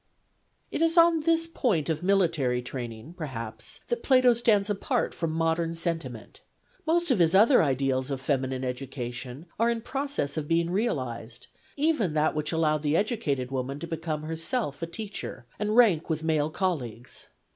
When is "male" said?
16.23-16.49